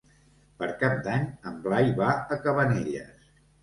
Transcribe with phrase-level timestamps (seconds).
[0.63, 3.27] Per Cap d'Any en Blai va a Cabanelles.